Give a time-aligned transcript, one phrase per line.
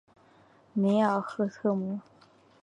[0.73, 1.99] 梅尔赫特姆。